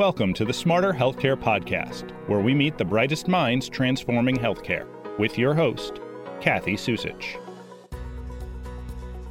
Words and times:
Welcome 0.00 0.32
to 0.32 0.46
the 0.46 0.52
Smarter 0.54 0.94
Healthcare 0.94 1.36
Podcast, 1.36 2.12
where 2.26 2.40
we 2.40 2.54
meet 2.54 2.78
the 2.78 2.84
brightest 2.86 3.28
minds 3.28 3.68
transforming 3.68 4.34
healthcare, 4.34 4.86
with 5.18 5.36
your 5.36 5.52
host, 5.52 6.00
Kathy 6.40 6.72
Susich. 6.72 7.38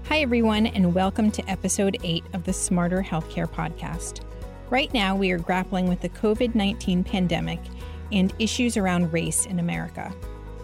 Hi, 0.06 0.20
everyone, 0.20 0.68
and 0.68 0.94
welcome 0.94 1.32
to 1.32 1.50
episode 1.50 1.98
8 2.04 2.24
of 2.34 2.44
the 2.44 2.54
Smarter 2.54 3.02
Healthcare 3.02 3.50
Podcast. 3.50 4.22
Right 4.70 4.94
now, 4.94 5.16
we 5.16 5.32
are 5.32 5.40
grappling 5.40 5.90
with 5.90 6.02
the 6.02 6.10
COVID 6.10 6.54
19 6.54 7.04
pandemic 7.04 7.60
and 8.12 8.32
issues 8.38 8.78
around 8.78 9.12
race 9.12 9.48
in 9.48 9.58
America. 9.58 10.14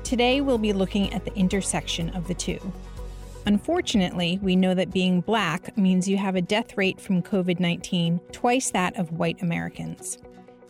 Today, 0.03 0.39
we'll 0.39 0.59
be 0.59 0.71
looking 0.71 1.11
at 1.15 1.25
the 1.25 1.33
intersection 1.33 2.11
of 2.11 2.27
the 2.27 2.35
two. 2.35 2.59
Unfortunately, 3.47 4.39
we 4.41 4.55
know 4.55 4.73
that 4.73 4.91
being 4.91 5.21
black 5.21 5.77
means 5.77 6.07
you 6.07 6.17
have 6.17 6.35
a 6.35 6.41
death 6.41 6.77
rate 6.77 6.99
from 6.99 7.21
COVID 7.21 7.59
19 7.59 8.19
twice 8.31 8.71
that 8.71 8.97
of 8.97 9.11
white 9.11 9.39
Americans. 9.43 10.17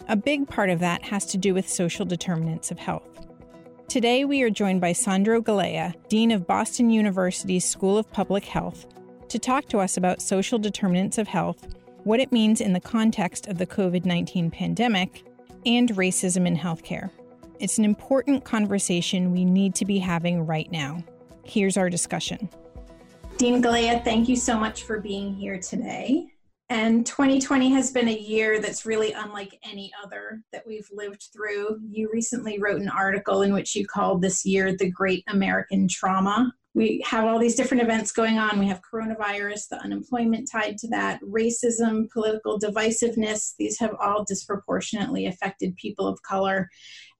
A 0.10 0.16
big 0.18 0.48
part 0.48 0.70
of 0.70 0.80
that 0.80 1.02
has 1.04 1.26
to 1.28 1.38
do 1.38 1.54
with 1.54 1.70
social 1.70 2.06
determinants 2.06 2.72
of 2.72 2.78
health. 2.78 3.28
Today, 3.88 4.26
we 4.26 4.42
are 4.42 4.50
joined 4.50 4.82
by 4.82 4.92
Sandro 4.92 5.42
Galea, 5.42 5.94
Dean 6.10 6.32
of 6.32 6.46
Boston 6.46 6.90
University's 6.90 7.64
School 7.64 7.98
of 7.98 8.12
Public 8.12 8.44
Health, 8.44 8.88
to 9.30 9.40
talk 9.40 9.68
to 9.70 9.80
us 9.80 9.96
about 9.96 10.22
social 10.22 10.60
determinants 10.60 11.18
of 11.18 11.30
health, 11.30 11.76
what 12.04 12.20
it 12.20 12.34
means 12.34 12.60
in 12.60 12.74
the 12.74 12.82
context 12.82 13.48
of 13.48 13.58
the 13.58 13.66
COVID 13.66 14.04
19 14.04 14.52
pandemic, 14.52 15.24
and 15.66 15.90
racism 15.92 16.46
in 16.46 16.58
healthcare. 16.58 17.10
It's 17.58 17.78
an 17.78 17.86
important 17.86 18.44
conversation 18.44 19.32
we 19.32 19.46
need 19.46 19.76
to 19.76 19.86
be 19.86 19.98
having 19.98 20.46
right 20.46 20.70
now. 20.74 21.02
Here's 21.46 21.78
our 21.78 21.90
discussion. 21.90 22.50
Dean 23.38 23.62
Galea, 23.62 24.02
thank 24.02 24.30
you 24.30 24.38
so 24.38 24.58
much 24.58 24.84
for 24.84 25.02
being 25.02 25.34
here 25.34 25.60
today. 25.60 26.26
And 26.70 27.06
2020 27.06 27.70
has 27.74 27.92
been 27.92 28.08
a 28.08 28.18
year 28.18 28.62
that's 28.62 28.86
really 28.86 29.12
unlike 29.12 29.60
any 29.70 29.92
other 30.02 30.42
that 30.54 30.66
we've 30.66 30.88
lived 30.94 31.28
through. 31.34 31.80
You 31.86 32.10
recently 32.14 32.60
wrote 32.60 32.80
an 32.80 32.88
article 32.88 33.42
in 33.42 33.54
which 33.54 33.76
you 33.76 33.86
called 33.86 34.22
this 34.22 34.46
year 34.46 34.76
the 34.76 34.90
Great 34.90 35.26
American 35.28 35.90
Trauma. 35.90 36.54
We 36.76 37.04
have 37.06 37.26
all 37.26 37.38
these 37.38 37.56
different 37.56 37.84
events 37.84 38.14
going 38.14 38.38
on. 38.38 38.58
We 38.58 38.68
have 38.68 38.82
coronavirus, 38.82 39.68
the 39.70 39.82
unemployment 39.84 40.50
tied 40.50 40.78
to 40.80 40.88
that, 40.90 41.22
racism, 41.22 42.10
political 42.12 42.58
divisiveness. 42.58 43.54
These 43.60 43.80
have 43.80 43.96
all 44.02 44.24
disproportionately 44.24 45.26
affected 45.26 45.76
people 45.76 46.08
of 46.08 46.22
color. 46.22 46.70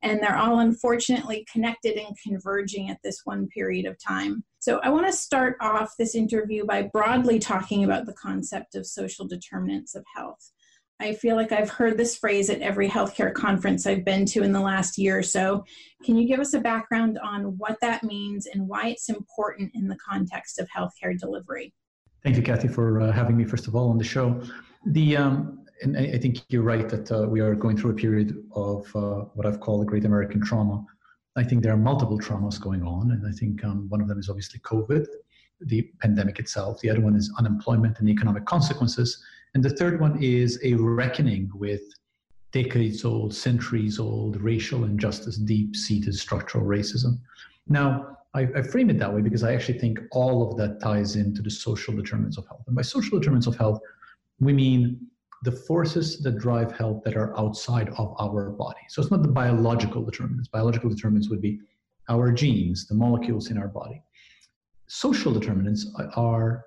And 0.02 0.22
they're 0.22 0.38
all 0.38 0.60
unfortunately 0.60 1.46
connected 1.52 1.98
and 1.98 2.16
converging 2.26 2.90
at 2.90 3.00
this 3.04 3.22
one 3.26 3.48
period 3.48 3.86
of 3.86 3.98
time. 4.02 4.44
So, 4.66 4.80
I 4.80 4.90
want 4.90 5.06
to 5.06 5.14
start 5.14 5.58
off 5.62 5.94
this 5.96 6.16
interview 6.16 6.66
by 6.66 6.90
broadly 6.92 7.38
talking 7.38 7.84
about 7.84 8.08
the 8.08 8.14
concept 8.14 8.74
of 8.74 8.88
social 8.88 9.28
determinants 9.28 9.94
of 9.94 10.04
health. 10.16 10.52
I 11.00 11.14
feel 11.14 11.36
like 11.36 11.52
I've 11.52 11.70
heard 11.70 12.00
this 12.00 12.18
phrase 12.18 12.50
at 12.50 12.62
every 12.62 12.90
healthcare 12.90 13.32
conference 13.32 13.86
I've 13.86 14.04
been 14.04 14.26
to 14.26 14.42
in 14.42 14.54
the 14.54 14.60
last 14.60 14.98
year 14.98 15.20
or 15.20 15.22
so. 15.22 15.64
Can 16.04 16.18
you 16.18 16.28
give 16.28 16.40
us 16.40 16.56
a 16.56 16.60
background 16.60 17.20
on 17.24 17.60
what 17.60 17.78
that 17.82 18.04
means 18.04 18.48
and 18.48 18.68
why 18.68 18.88
it's 18.88 19.08
important 19.08 19.70
in 19.76 19.88
the 19.88 19.98
context 19.98 20.60
of 20.60 20.68
healthcare 20.76 21.16
delivery? 21.16 21.72
Thank 22.24 22.36
you, 22.36 22.42
Kathy, 22.42 22.68
for 22.68 23.02
uh, 23.02 23.12
having 23.12 23.38
me, 23.38 23.46
first 23.46 23.68
of 23.68 23.76
all, 23.76 23.92
on 23.92 24.00
the 24.00 24.04
show. 24.04 24.42
The 24.88 25.16
um, 25.16 25.64
and 25.84 25.96
I 25.96 26.18
think 26.18 26.42
you're 26.50 26.64
right 26.64 26.90
that 26.90 27.12
uh, 27.12 27.28
we 27.28 27.40
are 27.40 27.54
going 27.54 27.78
through 27.78 27.92
a 27.92 27.96
period 27.96 28.36
of 28.56 28.88
uh, 28.96 29.26
what 29.36 29.46
I've 29.46 29.60
called 29.60 29.82
the 29.82 29.86
Great 29.86 30.06
American 30.06 30.42
Trauma. 30.42 30.84
I 31.36 31.44
think 31.44 31.64
there 31.64 31.74
are 31.74 31.78
multiple 31.78 32.20
traumas 32.20 32.60
going 32.60 32.84
on, 32.84 33.12
and 33.12 33.28
I 33.28 33.32
think 33.32 33.64
um, 33.64 33.90
one 33.90 34.02
of 34.02 34.08
them 34.08 34.20
is 34.20 34.30
obviously 34.30 34.60
COVID, 34.62 35.06
the 35.62 35.82
pandemic 36.00 36.40
itself. 36.40 36.80
The 36.82 36.90
other 36.90 37.02
one 37.02 37.16
is 37.16 37.32
unemployment 37.38 38.00
and 38.00 38.10
economic 38.10 38.46
consequences, 38.46 39.22
and 39.54 39.64
the 39.64 39.70
third 39.70 40.00
one 40.00 40.22
is 40.22 40.60
a 40.64 40.74
reckoning 40.76 41.50
with 41.54 41.82
decades 42.52 43.04
old, 43.04 43.34
centuries 43.34 44.00
old 44.00 44.42
racial 44.42 44.86
injustice, 44.86 45.36
deep 45.36 45.76
seated 45.76 46.16
structural 46.16 46.64
racism. 46.64 47.20
Now, 47.68 48.18
I, 48.34 48.48
I, 48.56 48.62
frame 48.62 48.90
it 48.90 49.00
that 49.00 49.14
way 49.14 49.22
because 49.22 49.44
I 49.44 49.54
actually 49.54 49.80
think 49.80 50.00
all 50.12 50.50
of 50.50 50.58
that 50.58 50.80
ties 50.82 51.16
into 51.16 51.42
the 51.42 51.50
social 51.50 51.94
determinants 51.94 52.38
of 52.38 52.46
health. 52.48 52.64
And 52.68 52.76
by 52.76 52.82
social 52.82 53.18
determinants 53.20 53.48
of 53.48 53.58
health, 53.58 53.80
we 54.40 54.54
mean 54.54 55.06
the 55.46 55.52
forces 55.52 56.22
that 56.24 56.40
drive 56.40 56.72
health 56.72 57.04
that 57.06 57.16
are 57.16 57.38
outside 57.40 57.90
of 57.98 58.16
our 58.20 58.50
body. 58.50 58.80
So 58.90 59.02
it's 59.02 59.12
not 59.12 59.22
the 59.22 59.30
biological 59.30 60.04
determinants. 60.04 60.50
Biological 60.50 60.90
determinants 60.90 61.30
would 61.30 61.42
be 61.42 61.60
our 62.10 62.32
genes, 62.32 62.88
the 62.88 62.96
molecules 62.96 63.52
in 63.52 63.58
our 63.58 63.68
body. 63.68 64.02
Social 64.88 65.32
determinants 65.32 65.88
are 66.16 66.66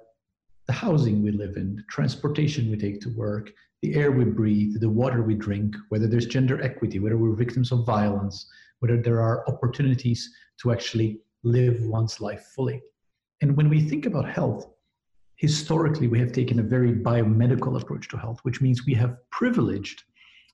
the 0.66 0.72
housing 0.72 1.22
we 1.22 1.32
live 1.32 1.56
in, 1.56 1.76
the 1.76 1.82
transportation 1.90 2.70
we 2.70 2.76
take 2.76 3.00
to 3.00 3.10
work, 3.10 3.50
the 3.82 3.94
air 3.94 4.12
we 4.12 4.24
breathe, 4.24 4.80
the 4.80 4.88
water 4.88 5.22
we 5.22 5.34
drink, 5.34 5.74
whether 5.88 6.06
there's 6.06 6.26
gender 6.26 6.62
equity, 6.62 7.00
whether 7.00 7.16
we're 7.16 7.34
victims 7.34 7.72
of 7.72 7.84
violence, 7.84 8.48
whether 8.78 9.00
there 9.00 9.20
are 9.20 9.48
opportunities 9.48 10.32
to 10.60 10.72
actually 10.72 11.20
live 11.42 11.80
one's 11.82 12.20
life 12.20 12.52
fully. 12.54 12.80
And 13.40 13.56
when 13.56 13.68
we 13.68 13.80
think 13.80 14.06
about 14.06 14.28
health, 14.28 14.66
historically 15.38 16.08
we 16.08 16.18
have 16.18 16.32
taken 16.32 16.58
a 16.58 16.64
very 16.64 16.92
biomedical 16.92 17.80
approach 17.80 18.08
to 18.08 18.18
health, 18.18 18.40
which 18.42 18.60
means 18.60 18.84
we 18.84 18.94
have 18.94 19.16
privileged 19.30 20.02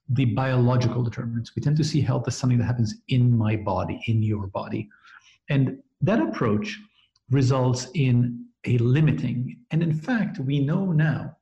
the 0.09 0.25
biological 0.25 1.03
determinants. 1.03 1.55
We 1.55 1.61
tend 1.63 1.77
to 1.77 1.83
see 1.83 2.01
health 2.01 2.27
as 2.27 2.37
something 2.37 2.59
that 2.59 2.65
happens 2.65 2.93
in 3.07 3.35
my 3.35 3.55
body, 3.55 3.99
in 4.05 4.21
your 4.21 4.45
body. 4.47 4.87
And 5.49 5.79
that 6.01 6.21
approach 6.21 6.79
results 7.31 7.87
in 7.95 8.45
a 8.65 8.77
limiting. 8.77 9.57
And 9.71 9.81
in 9.81 9.93
fact, 9.93 10.37
we 10.37 10.59
know 10.59 10.91
now 10.91 11.35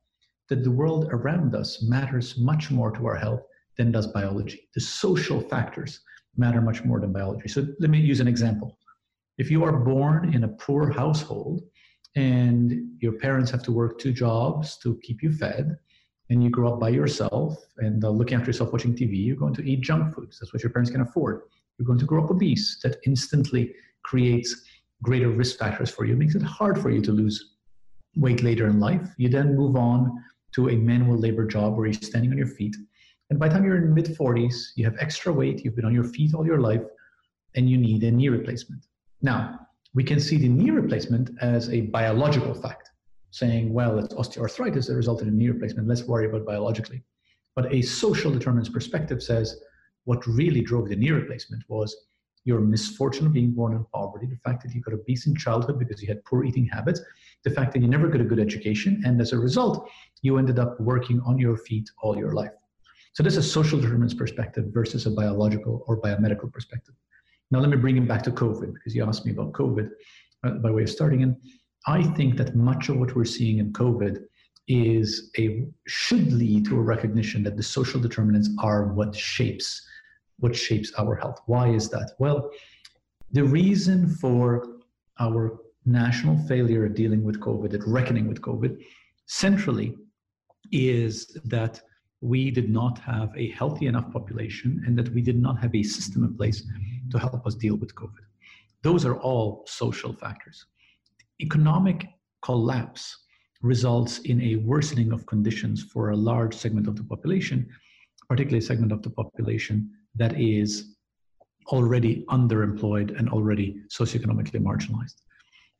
that 0.48 0.64
the 0.64 0.70
world 0.70 1.08
around 1.10 1.54
us 1.54 1.82
matters 1.82 2.38
much 2.38 2.70
more 2.70 2.90
to 2.92 3.06
our 3.06 3.16
health 3.16 3.42
than 3.76 3.92
does 3.92 4.06
biology. 4.06 4.68
The 4.74 4.80
social 4.80 5.40
factors 5.40 6.00
matter 6.36 6.62
much 6.62 6.82
more 6.82 6.98
than 6.98 7.12
biology. 7.12 7.48
So 7.48 7.66
let 7.78 7.90
me 7.90 7.98
use 7.98 8.20
an 8.20 8.28
example. 8.28 8.78
If 9.36 9.50
you 9.50 9.64
are 9.64 9.72
born 9.72 10.32
in 10.32 10.44
a 10.44 10.48
poor 10.48 10.90
household, 10.90 11.62
and 12.16 12.88
your 13.00 13.12
parents 13.12 13.50
have 13.50 13.62
to 13.64 13.72
work 13.72 13.98
two 13.98 14.12
jobs 14.12 14.76
to 14.78 14.98
keep 15.02 15.22
you 15.22 15.32
fed 15.32 15.76
and 16.30 16.42
you 16.42 16.48
grow 16.48 16.72
up 16.72 16.80
by 16.80 16.88
yourself 16.88 17.58
and 17.78 18.04
uh, 18.04 18.08
looking 18.08 18.36
after 18.36 18.48
yourself 18.48 18.72
watching 18.72 18.94
tv 18.94 19.12
you're 19.24 19.36
going 19.36 19.54
to 19.54 19.68
eat 19.68 19.80
junk 19.80 20.14
foods. 20.14 20.38
That's 20.38 20.52
what 20.52 20.62
your 20.62 20.70
parents 20.70 20.90
can 20.90 21.00
afford. 21.00 21.42
You're 21.78 21.86
going 21.86 21.98
to 21.98 22.04
grow 22.04 22.24
up 22.24 22.30
obese. 22.30 22.78
That 22.82 22.96
instantly 23.04 23.74
creates 24.04 24.62
greater 25.02 25.28
risk 25.28 25.58
factors 25.58 25.90
for 25.90 26.04
you 26.04 26.14
it 26.14 26.18
makes 26.18 26.34
it 26.34 26.42
hard 26.42 26.80
for 26.80 26.90
you 26.90 27.02
to 27.02 27.12
lose 27.12 27.56
weight 28.16 28.42
later 28.42 28.68
in 28.68 28.78
life. 28.78 29.08
You 29.18 29.28
then 29.28 29.56
move 29.56 29.76
on 29.76 30.24
to 30.54 30.70
a 30.70 30.76
manual 30.76 31.18
labor 31.18 31.44
job 31.44 31.76
where 31.76 31.86
you're 31.86 31.94
standing 31.94 32.30
on 32.30 32.38
your 32.38 32.46
feet. 32.46 32.76
And 33.30 33.38
by 33.38 33.48
the 33.48 33.54
time 33.54 33.64
you're 33.64 33.76
in 33.76 33.92
mid 33.92 34.06
40s 34.06 34.68
you 34.76 34.84
have 34.84 34.94
extra 35.00 35.32
weight 35.32 35.64
you've 35.64 35.74
been 35.74 35.84
on 35.84 35.94
your 35.94 36.04
feet 36.04 36.32
all 36.34 36.46
your 36.46 36.60
life 36.60 36.82
and 37.56 37.68
you 37.68 37.76
need 37.76 38.04
a 38.04 38.10
knee 38.10 38.28
replacement. 38.28 38.86
Now 39.20 39.63
we 39.94 40.02
can 40.02 40.18
see 40.18 40.36
the 40.36 40.48
knee 40.48 40.70
replacement 40.70 41.30
as 41.40 41.70
a 41.70 41.82
biological 41.82 42.52
fact, 42.52 42.90
saying, 43.30 43.72
well, 43.72 43.98
it's 43.98 44.12
osteoarthritis 44.14 44.88
that 44.88 44.94
resulted 44.94 45.28
in 45.28 45.38
knee 45.38 45.48
replacement. 45.48 45.88
Let's 45.88 46.04
worry 46.04 46.26
about 46.26 46.44
biologically. 46.44 47.02
But 47.54 47.72
a 47.72 47.80
social 47.82 48.32
determinants 48.32 48.68
perspective 48.68 49.22
says 49.22 49.60
what 50.04 50.26
really 50.26 50.60
drove 50.60 50.88
the 50.88 50.96
knee 50.96 51.12
replacement 51.12 51.62
was 51.68 51.96
your 52.44 52.60
misfortune 52.60 53.26
of 53.26 53.32
being 53.32 53.52
born 53.52 53.72
in 53.72 53.84
poverty, 53.94 54.26
the 54.26 54.36
fact 54.44 54.62
that 54.62 54.74
you 54.74 54.82
got 54.82 54.92
a 54.92 55.02
decent 55.06 55.38
childhood 55.38 55.78
because 55.78 56.02
you 56.02 56.08
had 56.08 56.22
poor 56.24 56.44
eating 56.44 56.66
habits, 56.66 57.00
the 57.42 57.50
fact 57.50 57.72
that 57.72 57.80
you 57.80 57.88
never 57.88 58.08
got 58.08 58.20
a 58.20 58.24
good 58.24 58.40
education, 58.40 59.02
and 59.06 59.18
as 59.20 59.32
a 59.32 59.38
result, 59.38 59.88
you 60.20 60.36
ended 60.36 60.58
up 60.58 60.78
working 60.78 61.20
on 61.24 61.38
your 61.38 61.56
feet 61.56 61.88
all 62.02 62.18
your 62.18 62.32
life. 62.32 62.52
So 63.14 63.22
this 63.22 63.36
is 63.36 63.50
social 63.50 63.80
determinants 63.80 64.12
perspective 64.12 64.66
versus 64.74 65.06
a 65.06 65.10
biological 65.10 65.84
or 65.86 66.00
biomedical 66.00 66.52
perspective. 66.52 66.94
Now, 67.54 67.60
let 67.60 67.70
me 67.70 67.76
bring 67.76 67.96
him 67.96 68.08
back 68.08 68.24
to 68.24 68.32
COVID 68.32 68.74
because 68.74 68.96
you 68.96 69.04
asked 69.04 69.24
me 69.24 69.30
about 69.30 69.52
COVID 69.52 69.88
uh, 70.42 70.54
by 70.54 70.72
way 70.72 70.82
of 70.82 70.90
starting. 70.90 71.22
And 71.22 71.36
I 71.86 72.02
think 72.02 72.36
that 72.38 72.56
much 72.56 72.88
of 72.88 72.96
what 72.96 73.14
we're 73.14 73.24
seeing 73.24 73.58
in 73.58 73.72
COVID 73.72 74.24
is 74.66 75.30
a 75.38 75.64
should 75.86 76.32
lead 76.32 76.64
to 76.64 76.76
a 76.76 76.82
recognition 76.82 77.44
that 77.44 77.56
the 77.56 77.62
social 77.62 78.00
determinants 78.00 78.50
are 78.58 78.92
what 78.92 79.14
shapes 79.14 79.86
what 80.40 80.56
shapes 80.56 80.92
our 80.98 81.14
health. 81.14 81.38
Why 81.46 81.68
is 81.68 81.88
that? 81.90 82.14
Well, 82.18 82.50
the 83.30 83.44
reason 83.44 84.08
for 84.08 84.66
our 85.20 85.60
national 85.86 86.36
failure 86.48 86.86
at 86.86 86.94
dealing 86.94 87.22
with 87.22 87.38
COVID, 87.38 87.72
at 87.72 87.86
reckoning 87.86 88.26
with 88.26 88.40
COVID, 88.40 88.82
centrally 89.26 89.94
is 90.72 91.38
that 91.44 91.80
we 92.20 92.50
did 92.50 92.68
not 92.68 92.98
have 92.98 93.30
a 93.36 93.50
healthy 93.50 93.86
enough 93.86 94.10
population 94.12 94.82
and 94.86 94.98
that 94.98 95.10
we 95.14 95.22
did 95.22 95.40
not 95.40 95.60
have 95.60 95.72
a 95.72 95.84
system 95.84 96.24
in 96.24 96.36
place 96.36 96.66
to 97.14 97.20
help 97.20 97.46
us 97.46 97.54
deal 97.54 97.76
with 97.76 97.94
COVID. 97.94 98.24
Those 98.82 99.04
are 99.04 99.16
all 99.16 99.64
social 99.66 100.12
factors. 100.12 100.66
Economic 101.40 102.06
collapse 102.42 103.16
results 103.62 104.18
in 104.20 104.40
a 104.42 104.56
worsening 104.56 105.12
of 105.12 105.24
conditions 105.26 105.82
for 105.82 106.10
a 106.10 106.16
large 106.16 106.54
segment 106.54 106.86
of 106.86 106.96
the 106.96 107.04
population, 107.04 107.66
particularly 108.28 108.58
a 108.58 108.68
segment 108.70 108.92
of 108.92 109.02
the 109.02 109.10
population 109.10 109.90
that 110.14 110.38
is 110.38 110.96
already 111.68 112.24
underemployed 112.28 113.18
and 113.18 113.30
already 113.30 113.80
socioeconomically 113.88 114.60
marginalized. 114.60 115.16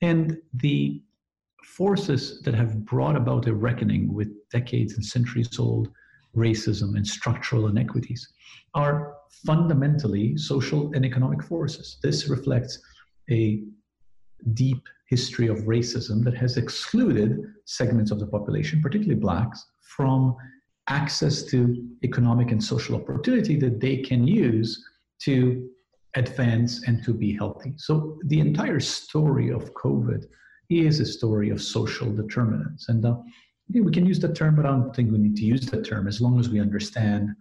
And 0.01 0.39
the 0.55 1.03
forces 1.63 2.41
that 2.43 2.55
have 2.55 2.85
brought 2.85 3.17
about 3.17 3.47
a 3.47 3.55
reckoning 3.55 4.13
with 4.13 4.29
decades 4.51 4.95
and 4.95 5.05
centuries 5.05 5.59
old 5.59 5.89
racism, 6.37 6.97
and 6.97 7.07
structural 7.07 7.69
inequities 7.69 8.29
are 8.75 9.15
fundamentally 9.47 10.37
social 10.37 10.93
and 10.95 11.05
economic 11.05 11.43
forces. 11.43 11.99
This 12.03 12.29
reflects 12.29 12.79
a 13.31 13.63
deep 14.53 14.83
history 15.09 15.49
of 15.49 15.59
racism 15.59 16.25
that 16.25 16.37
has 16.37 16.57
excluded 16.57 17.41
segments 17.67 18.11
of 18.11 18.19
the 18.19 18.27
population, 18.27 18.83
particularly 18.83 19.21
blacks, 19.21 19.65
from 19.97 20.37
access 20.89 21.43
to 21.45 21.89
economic 22.03 22.51
and 22.51 22.63
social 22.63 22.97
opportunity 22.97 23.57
that 23.57 23.81
they 23.81 23.97
can 23.97 24.27
use 24.27 24.85
to 25.21 25.69
advance 26.15 26.87
and 26.87 27.03
to 27.05 27.13
be 27.15 27.35
healthy. 27.35 27.75
So 27.77 28.19
the 28.27 28.41
entire 28.41 28.81
story 28.81 29.51
of 29.51 29.73
COVID 29.75 30.27
is 30.71 31.01
a 31.01 31.07
story 31.07 31.51
of 31.51 31.61
social 31.61 32.11
determinants. 32.11 32.89
And 32.89 33.05
uh, 33.05 33.17
yeah, 33.69 33.83
we 33.83 33.93
can 33.93 34.07
use 34.07 34.21
the 34.21 34.33
term, 34.33 34.57
but 34.57 34.67
I 34.67 34.71
don't 34.71 34.95
think 34.95 35.11
we 35.11 35.19
need 35.19 35.37
to 35.37 35.45
use 35.45 35.67
the 35.67 35.83
term 35.83 36.07
as 36.07 36.21
long 36.21 36.39
as 36.39 36.49
we 36.49 36.61
understand 36.61 37.35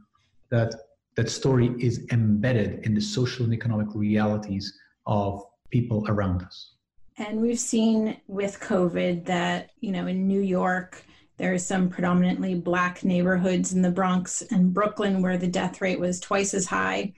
that 0.49 0.73
that 1.15 1.29
story 1.29 1.73
is 1.79 2.05
embedded 2.11 2.85
in 2.85 2.95
the 2.95 3.01
social 3.01 3.45
and 3.45 3.53
economic 3.53 3.87
realities 3.93 4.77
of 5.05 5.43
people 5.69 6.05
around 6.07 6.41
us. 6.43 6.73
And 7.17 7.41
we've 7.41 7.59
seen 7.59 8.17
with 8.27 8.59
COVID 8.59 9.25
that, 9.25 9.69
you 9.79 9.91
know, 9.91 10.07
in 10.07 10.27
New 10.27 10.41
York, 10.41 11.03
there 11.37 11.53
are 11.53 11.59
some 11.59 11.89
predominantly 11.89 12.55
black 12.55 13.03
neighborhoods 13.03 13.73
in 13.73 13.81
the 13.81 13.91
Bronx 13.91 14.41
and 14.49 14.73
Brooklyn 14.73 15.21
where 15.21 15.37
the 15.37 15.47
death 15.47 15.81
rate 15.81 15.99
was 15.99 16.19
twice 16.19 16.53
as 16.53 16.65
high 16.65 17.13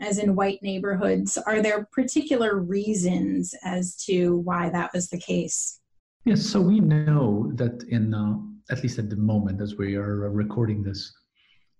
as 0.00 0.18
in 0.18 0.36
white 0.36 0.62
neighborhoods. 0.62 1.36
Are 1.38 1.60
there 1.60 1.88
particular 1.92 2.58
reasons 2.58 3.54
as 3.64 3.96
to 4.04 4.38
why 4.38 4.70
that 4.70 4.92
was 4.92 5.08
the 5.08 5.18
case? 5.18 5.80
Yes, 6.24 6.42
so 6.42 6.60
we 6.60 6.80
know 6.80 7.50
that 7.54 7.82
in, 7.84 8.14
uh, 8.14 8.36
at 8.70 8.82
least 8.82 8.98
at 8.98 9.10
the 9.10 9.16
moment 9.16 9.60
as 9.60 9.76
we 9.76 9.96
are 9.96 10.26
uh, 10.26 10.30
recording 10.30 10.82
this, 10.82 11.12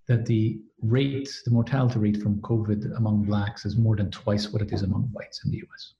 that 0.08 0.26
the 0.26 0.60
rate, 0.82 1.30
the 1.44 1.50
mortality 1.50 1.98
rate 1.98 2.20
from 2.20 2.40
COVID 2.40 2.96
among 2.96 3.24
blacks 3.24 3.64
is 3.64 3.76
more 3.76 3.96
than 3.96 4.10
twice 4.10 4.52
what 4.52 4.62
it 4.62 4.72
is 4.72 4.82
among 4.82 5.02
whites 5.12 5.40
in 5.44 5.52
the 5.52 5.58
US. 5.58 5.94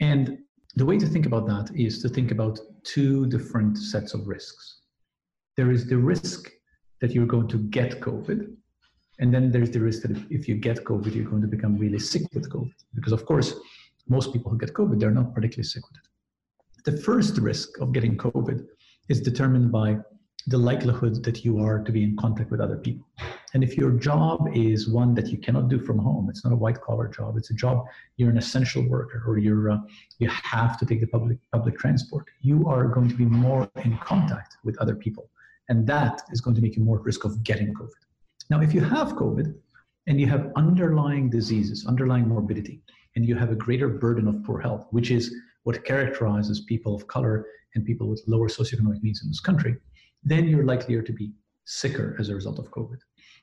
And 0.00 0.38
the 0.76 0.86
way 0.86 0.98
to 0.98 1.06
think 1.06 1.26
about 1.26 1.46
that 1.46 1.74
is 1.74 2.00
to 2.02 2.08
think 2.08 2.30
about 2.30 2.58
two 2.84 3.26
different 3.26 3.76
sets 3.76 4.14
of 4.14 4.26
risks. 4.26 4.80
There 5.56 5.70
is 5.70 5.86
the 5.86 5.98
risk 5.98 6.50
that 7.00 7.12
you're 7.12 7.26
going 7.26 7.48
to 7.48 7.58
get 7.58 8.00
COVID, 8.00 8.54
and 9.20 9.32
then 9.32 9.50
there's 9.50 9.70
the 9.70 9.80
risk 9.80 10.02
that 10.02 10.16
if 10.30 10.48
you 10.48 10.56
get 10.56 10.84
COVID, 10.84 11.14
you're 11.14 11.30
going 11.30 11.42
to 11.42 11.48
become 11.48 11.76
really 11.76 11.98
sick 11.98 12.22
with 12.34 12.50
COVID. 12.50 12.74
Because, 12.94 13.12
of 13.12 13.24
course, 13.26 13.54
most 14.08 14.32
people 14.32 14.50
who 14.50 14.58
get 14.58 14.74
COVID, 14.74 14.98
they're 14.98 15.12
not 15.12 15.34
particularly 15.34 15.64
sick 15.64 15.84
with 15.88 15.98
it. 16.00 16.90
The 16.90 17.02
first 17.02 17.38
risk 17.38 17.78
of 17.80 17.92
getting 17.92 18.16
COVID 18.16 18.66
is 19.08 19.20
determined 19.20 19.70
by 19.70 19.98
the 20.46 20.58
likelihood 20.58 21.24
that 21.24 21.44
you 21.44 21.58
are 21.58 21.78
to 21.82 21.90
be 21.90 22.02
in 22.04 22.16
contact 22.16 22.50
with 22.50 22.60
other 22.60 22.76
people. 22.76 23.06
And 23.54 23.64
if 23.64 23.76
your 23.78 23.92
job 23.92 24.48
is 24.52 24.88
one 24.88 25.14
that 25.14 25.28
you 25.28 25.38
cannot 25.38 25.68
do 25.68 25.78
from 25.78 25.98
home, 25.98 26.28
it's 26.28 26.44
not 26.44 26.52
a 26.52 26.56
white 26.56 26.80
collar 26.82 27.08
job, 27.08 27.36
it's 27.36 27.50
a 27.50 27.54
job 27.54 27.86
you're 28.16 28.30
an 28.30 28.36
essential 28.36 28.86
worker 28.88 29.22
or 29.26 29.38
you're 29.38 29.70
uh, 29.70 29.78
you 30.18 30.28
have 30.28 30.78
to 30.78 30.86
take 30.86 31.00
the 31.00 31.06
public 31.06 31.38
public 31.52 31.78
transport, 31.78 32.26
you 32.40 32.68
are 32.68 32.88
going 32.88 33.08
to 33.08 33.14
be 33.14 33.24
more 33.24 33.70
in 33.84 33.96
contact 33.98 34.56
with 34.64 34.76
other 34.78 34.94
people. 34.94 35.30
And 35.68 35.86
that 35.86 36.22
is 36.30 36.40
going 36.40 36.56
to 36.56 36.62
make 36.62 36.76
you 36.76 36.82
more 36.82 36.98
at 36.98 37.04
risk 37.04 37.24
of 37.24 37.42
getting 37.42 37.72
COVID. 37.72 38.02
Now, 38.50 38.60
if 38.60 38.74
you 38.74 38.82
have 38.82 39.14
COVID 39.14 39.54
and 40.06 40.20
you 40.20 40.26
have 40.26 40.52
underlying 40.56 41.30
diseases, 41.30 41.86
underlying 41.86 42.28
morbidity, 42.28 42.82
and 43.16 43.26
you 43.26 43.36
have 43.36 43.50
a 43.50 43.54
greater 43.54 43.88
burden 43.88 44.28
of 44.28 44.42
poor 44.44 44.60
health, 44.60 44.86
which 44.90 45.10
is 45.10 45.34
what 45.64 45.84
characterizes 45.84 46.60
people 46.60 46.94
of 46.94 47.06
color 47.08 47.46
and 47.74 47.84
people 47.84 48.08
with 48.08 48.22
lower 48.26 48.48
socioeconomic 48.48 49.02
means 49.02 49.22
in 49.22 49.28
this 49.28 49.40
country, 49.40 49.76
then 50.22 50.48
you're 50.48 50.64
likelier 50.64 51.02
to 51.02 51.12
be 51.12 51.32
sicker 51.64 52.16
as 52.18 52.28
a 52.28 52.34
result 52.34 52.58
of 52.58 52.70
COVID. 52.70 52.98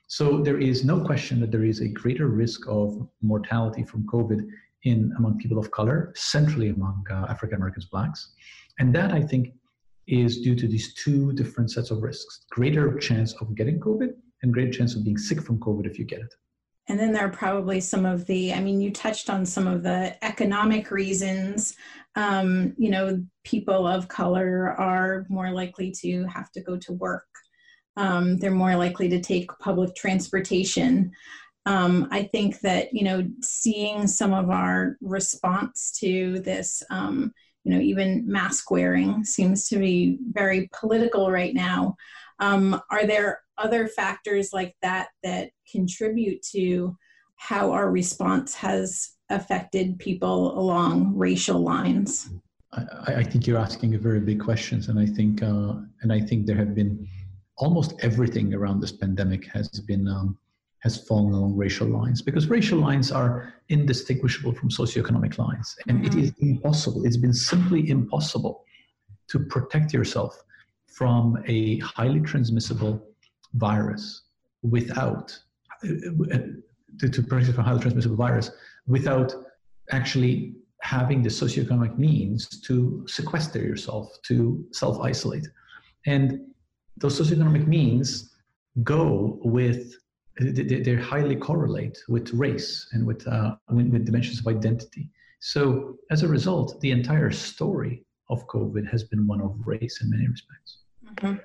So 0.06 0.42
there 0.42 0.58
is 0.58 0.84
no 0.84 1.00
question 1.04 1.40
that 1.40 1.50
there 1.50 1.64
is 1.64 1.80
a 1.80 1.88
greater 1.88 2.28
risk 2.28 2.66
of 2.68 3.08
mortality 3.22 3.82
from 3.82 4.06
COVID 4.06 4.46
in 4.84 5.12
among 5.16 5.38
people 5.38 5.58
of 5.58 5.70
color, 5.70 6.12
centrally 6.16 6.68
among 6.68 7.04
uh, 7.10 7.26
African 7.28 7.56
Americans, 7.56 7.86
blacks, 7.86 8.32
and 8.78 8.94
that 8.94 9.12
I 9.12 9.22
think 9.22 9.54
is 10.06 10.40
due 10.40 10.56
to 10.56 10.66
these 10.66 10.94
two 10.94 11.32
different 11.32 11.70
sets 11.70 11.90
of 11.90 12.02
risks: 12.02 12.46
greater 12.50 12.96
chance 12.98 13.32
of 13.40 13.54
getting 13.54 13.78
COVID 13.78 14.10
and 14.42 14.52
greater 14.52 14.72
chance 14.72 14.96
of 14.96 15.04
being 15.04 15.18
sick 15.18 15.40
from 15.40 15.58
COVID 15.60 15.86
if 15.86 15.98
you 15.98 16.04
get 16.04 16.20
it. 16.20 16.34
And 16.88 16.98
then 16.98 17.12
there 17.12 17.26
are 17.26 17.30
probably 17.30 17.80
some 17.80 18.04
of 18.04 18.26
the, 18.26 18.52
I 18.52 18.60
mean, 18.60 18.80
you 18.80 18.90
touched 18.90 19.30
on 19.30 19.46
some 19.46 19.66
of 19.66 19.82
the 19.82 20.16
economic 20.24 20.90
reasons. 20.90 21.76
Um, 22.16 22.74
you 22.76 22.90
know, 22.90 23.24
people 23.44 23.86
of 23.86 24.08
color 24.08 24.74
are 24.78 25.24
more 25.28 25.50
likely 25.50 25.92
to 26.02 26.24
have 26.26 26.50
to 26.52 26.60
go 26.60 26.76
to 26.76 26.92
work, 26.92 27.26
um, 27.96 28.38
they're 28.38 28.50
more 28.50 28.76
likely 28.76 29.08
to 29.10 29.20
take 29.20 29.50
public 29.58 29.94
transportation. 29.94 31.12
Um, 31.66 32.08
I 32.10 32.24
think 32.24 32.60
that, 32.60 32.92
you 32.92 33.04
know, 33.04 33.26
seeing 33.42 34.06
some 34.06 34.32
of 34.32 34.50
our 34.50 34.96
response 35.00 35.92
to 36.00 36.40
this, 36.40 36.82
um, 36.90 37.32
you 37.64 37.72
know, 37.72 37.80
even 37.80 38.24
mask 38.26 38.70
wearing 38.70 39.24
seems 39.24 39.68
to 39.68 39.78
be 39.78 40.18
very 40.32 40.68
political 40.72 41.30
right 41.30 41.54
now. 41.54 41.96
Um, 42.42 42.80
are 42.90 43.06
there 43.06 43.40
other 43.56 43.86
factors 43.86 44.52
like 44.52 44.74
that 44.82 45.08
that 45.22 45.50
contribute 45.70 46.42
to 46.50 46.96
how 47.36 47.70
our 47.70 47.88
response 47.90 48.52
has 48.54 49.12
affected 49.30 49.98
people 50.00 50.58
along 50.58 51.16
racial 51.16 51.60
lines? 51.60 52.30
I, 52.72 53.14
I 53.22 53.22
think 53.22 53.46
you're 53.46 53.58
asking 53.58 53.94
a 53.94 53.98
very 53.98 54.18
big 54.18 54.40
questions, 54.40 54.88
and 54.88 54.98
I 54.98 55.06
think 55.06 55.42
uh, 55.42 55.74
and 56.02 56.12
I 56.12 56.20
think 56.20 56.46
there 56.46 56.56
have 56.56 56.74
been 56.74 57.06
almost 57.58 57.94
everything 58.00 58.54
around 58.54 58.80
this 58.80 58.92
pandemic 58.92 59.46
has 59.46 59.68
been 59.68 60.08
um, 60.08 60.36
has 60.80 60.96
fallen 61.06 61.32
along 61.32 61.56
racial 61.56 61.86
lines 61.86 62.22
because 62.22 62.48
racial 62.48 62.78
lines 62.78 63.12
are 63.12 63.54
indistinguishable 63.68 64.52
from 64.52 64.68
socioeconomic 64.68 65.38
lines, 65.38 65.76
and 65.86 65.98
mm-hmm. 65.98 66.18
it 66.18 66.24
is 66.24 66.32
impossible. 66.40 67.04
It's 67.04 67.16
been 67.16 67.34
simply 67.34 67.88
impossible 67.88 68.64
to 69.28 69.38
protect 69.54 69.92
yourself 69.92 70.42
from 70.94 71.42
a 71.46 71.78
highly 71.78 72.20
transmissible 72.20 73.02
virus 73.54 74.22
without 74.62 75.36
uh, 75.84 76.38
to, 76.98 77.08
to 77.08 77.22
protect 77.22 77.54
from 77.54 77.64
highly 77.64 77.80
transmissible 77.80 78.16
virus 78.16 78.50
without 78.86 79.34
actually 79.90 80.54
having 80.82 81.22
the 81.22 81.28
socioeconomic 81.28 81.96
means 81.98 82.48
to 82.60 83.04
sequester 83.08 83.60
yourself, 83.60 84.18
to 84.22 84.64
self-isolate. 84.72 85.46
And 86.06 86.40
those 86.96 87.18
socioeconomic 87.20 87.66
means 87.66 88.34
go 88.82 89.38
with 89.42 89.94
they 90.40 90.94
highly 90.94 91.36
correlate 91.36 91.98
with 92.08 92.32
race 92.32 92.88
and 92.92 93.06
with, 93.06 93.26
uh, 93.28 93.56
with 93.68 94.06
dimensions 94.06 94.40
of 94.40 94.46
identity. 94.46 95.10
So 95.40 95.98
as 96.10 96.22
a 96.22 96.28
result, 96.28 96.80
the 96.80 96.90
entire 96.90 97.30
story 97.30 98.06
of 98.30 98.46
COVID 98.46 98.90
has 98.90 99.04
been 99.04 99.26
one 99.26 99.42
of 99.42 99.54
race 99.66 100.00
in 100.02 100.08
many 100.08 100.26
respects. 100.26 100.78
Mm-hmm. 101.16 101.38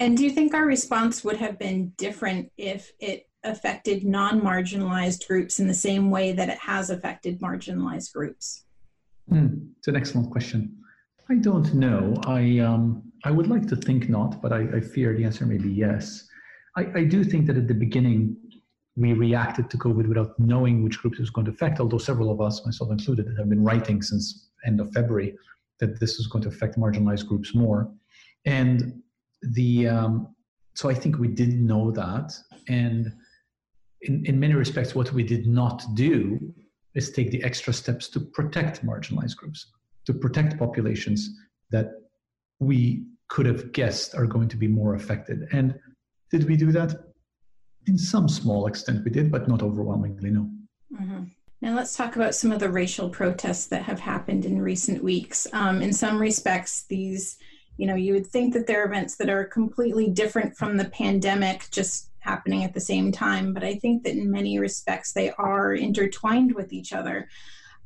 And 0.00 0.16
do 0.16 0.24
you 0.24 0.30
think 0.30 0.54
our 0.54 0.66
response 0.66 1.24
would 1.24 1.36
have 1.36 1.58
been 1.58 1.92
different 1.96 2.50
if 2.56 2.92
it 2.98 3.28
affected 3.44 4.04
non 4.04 4.40
marginalized 4.40 5.26
groups 5.26 5.60
in 5.60 5.68
the 5.68 5.74
same 5.74 6.10
way 6.10 6.32
that 6.32 6.48
it 6.48 6.58
has 6.58 6.90
affected 6.90 7.40
marginalized 7.40 8.12
groups? 8.12 8.64
Mm, 9.30 9.70
it's 9.78 9.88
an 9.88 9.96
excellent 9.96 10.30
question. 10.30 10.76
I 11.30 11.36
don't 11.36 11.72
know. 11.74 12.14
I, 12.26 12.58
um, 12.58 13.02
I 13.24 13.30
would 13.30 13.46
like 13.46 13.66
to 13.68 13.76
think 13.76 14.08
not, 14.08 14.42
but 14.42 14.52
I, 14.52 14.66
I 14.76 14.80
fear 14.80 15.16
the 15.16 15.24
answer 15.24 15.46
may 15.46 15.56
be 15.56 15.70
yes. 15.72 16.26
I, 16.76 16.86
I 16.94 17.04
do 17.04 17.24
think 17.24 17.46
that 17.46 17.56
at 17.56 17.68
the 17.68 17.74
beginning, 17.74 18.36
we 18.96 19.12
reacted 19.12 19.70
to 19.70 19.78
COVID 19.78 20.06
without 20.06 20.38
knowing 20.38 20.84
which 20.84 20.98
groups 20.98 21.18
it 21.18 21.22
was 21.22 21.30
going 21.30 21.46
to 21.46 21.52
affect, 21.52 21.80
although 21.80 21.98
several 21.98 22.30
of 22.30 22.40
us, 22.40 22.64
myself 22.64 22.90
included, 22.90 23.26
have 23.38 23.48
been 23.48 23.64
writing 23.64 24.02
since 24.02 24.50
end 24.66 24.80
of 24.80 24.92
February 24.92 25.34
that 25.80 25.98
this 25.98 26.18
was 26.18 26.26
going 26.26 26.42
to 26.42 26.48
affect 26.48 26.78
marginalized 26.78 27.26
groups 27.26 27.54
more. 27.54 27.90
And 28.46 29.02
the 29.42 29.88
um, 29.88 30.34
so 30.74 30.88
I 30.90 30.94
think 30.94 31.18
we 31.18 31.28
didn't 31.28 31.64
know 31.64 31.90
that, 31.92 32.36
and 32.68 33.12
in, 34.02 34.24
in 34.26 34.38
many 34.38 34.54
respects, 34.54 34.94
what 34.94 35.12
we 35.12 35.22
did 35.22 35.46
not 35.46 35.82
do 35.94 36.38
is 36.94 37.10
take 37.10 37.30
the 37.30 37.42
extra 37.42 37.72
steps 37.72 38.08
to 38.08 38.20
protect 38.20 38.84
marginalized 38.84 39.36
groups, 39.36 39.72
to 40.06 40.12
protect 40.12 40.58
populations 40.58 41.30
that 41.70 41.90
we 42.60 43.04
could 43.28 43.46
have 43.46 43.72
guessed 43.72 44.14
are 44.14 44.26
going 44.26 44.48
to 44.48 44.56
be 44.56 44.68
more 44.68 44.94
affected. 44.94 45.48
And 45.52 45.74
did 46.30 46.48
we 46.48 46.56
do 46.56 46.72
that? 46.72 46.94
In 47.86 47.98
some 47.98 48.28
small 48.28 48.66
extent, 48.66 49.04
we 49.04 49.10
did, 49.10 49.30
but 49.30 49.48
not 49.48 49.62
overwhelmingly, 49.62 50.30
no. 50.30 50.50
Mm-hmm. 50.92 51.24
Now, 51.60 51.74
let's 51.74 51.96
talk 51.96 52.16
about 52.16 52.34
some 52.34 52.52
of 52.52 52.60
the 52.60 52.70
racial 52.70 53.08
protests 53.08 53.66
that 53.68 53.82
have 53.84 54.00
happened 54.00 54.44
in 54.44 54.60
recent 54.60 55.02
weeks. 55.02 55.46
Um, 55.52 55.82
in 55.82 55.92
some 55.92 56.18
respects, 56.18 56.84
these 56.84 57.38
you 57.76 57.86
know, 57.86 57.94
you 57.94 58.12
would 58.14 58.26
think 58.26 58.54
that 58.54 58.66
there 58.66 58.82
are 58.82 58.86
events 58.86 59.16
that 59.16 59.28
are 59.28 59.44
completely 59.44 60.08
different 60.08 60.56
from 60.56 60.76
the 60.76 60.86
pandemic 60.86 61.68
just 61.70 62.10
happening 62.20 62.64
at 62.64 62.72
the 62.72 62.80
same 62.80 63.12
time, 63.12 63.52
but 63.52 63.62
I 63.62 63.74
think 63.76 64.04
that 64.04 64.16
in 64.16 64.30
many 64.30 64.58
respects 64.58 65.12
they 65.12 65.30
are 65.32 65.74
intertwined 65.74 66.54
with 66.54 66.72
each 66.72 66.92
other. 66.92 67.28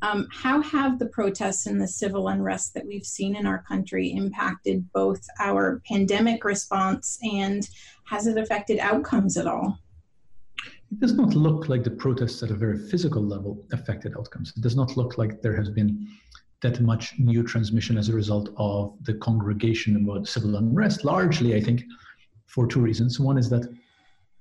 Um, 0.00 0.28
how 0.30 0.62
have 0.62 1.00
the 1.00 1.06
protests 1.06 1.66
and 1.66 1.80
the 1.80 1.88
civil 1.88 2.28
unrest 2.28 2.72
that 2.74 2.86
we've 2.86 3.04
seen 3.04 3.34
in 3.34 3.46
our 3.46 3.62
country 3.62 4.12
impacted 4.12 4.90
both 4.92 5.26
our 5.40 5.82
pandemic 5.88 6.44
response 6.44 7.18
and 7.24 7.68
has 8.06 8.28
it 8.28 8.38
affected 8.38 8.78
outcomes 8.78 9.36
at 9.36 9.48
all? 9.48 9.78
It 10.92 11.00
does 11.00 11.14
not 11.14 11.34
look 11.34 11.68
like 11.68 11.82
the 11.82 11.90
protests 11.90 12.42
at 12.42 12.50
a 12.50 12.54
very 12.54 12.78
physical 12.78 13.22
level 13.22 13.66
affected 13.72 14.14
outcomes. 14.16 14.52
It 14.56 14.62
does 14.62 14.76
not 14.76 14.96
look 14.96 15.18
like 15.18 15.42
there 15.42 15.56
has 15.56 15.68
been 15.68 16.08
that 16.60 16.80
much 16.80 17.14
new 17.18 17.42
transmission 17.42 17.96
as 17.96 18.08
a 18.08 18.14
result 18.14 18.50
of 18.56 18.96
the 19.02 19.14
congregation 19.14 19.96
about 19.96 20.26
civil 20.26 20.56
unrest, 20.56 21.04
largely, 21.04 21.54
I 21.54 21.60
think, 21.60 21.84
for 22.46 22.66
two 22.66 22.80
reasons. 22.80 23.20
One 23.20 23.38
is 23.38 23.48
that 23.50 23.72